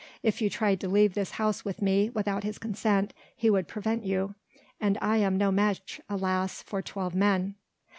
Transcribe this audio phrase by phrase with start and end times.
[0.23, 4.03] If you tried to leave this house with me without his consent he would prevent
[4.03, 4.33] you,
[4.79, 6.63] and I am no match alas!
[6.63, 7.53] for twelve men."